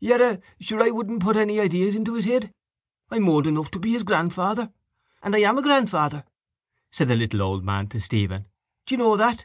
[0.00, 2.54] —Yerra, sure I wouldn't put any ideas into his head.
[3.10, 4.72] I'm old enough to be his grandfather.
[5.22, 6.24] And I am a grandfather,
[6.90, 8.46] said the little old man to Stephen.
[8.86, 9.44] Do you know that?